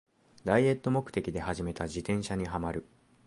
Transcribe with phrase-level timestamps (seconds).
[0.45, 2.87] ダイエット目的で始めた自転車にハマる